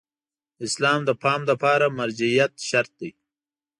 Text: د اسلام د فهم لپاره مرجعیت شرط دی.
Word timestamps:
د 0.57 0.59
اسلام 0.69 0.99
د 1.05 1.11
فهم 1.21 1.41
لپاره 1.51 1.85
مرجعیت 1.99 2.51
شرط 2.69 2.91
دی. 3.01 3.11